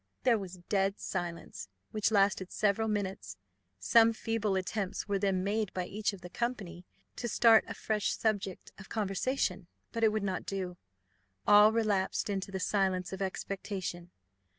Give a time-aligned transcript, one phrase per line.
[0.23, 3.37] There was a dead silence, which lasted several minutes:
[3.77, 8.11] some feeble attempts were then made by each of the company to start a fresh
[8.17, 10.75] subject of conversation; but it would not do
[11.45, 14.09] all relapsed into the silence of expectation.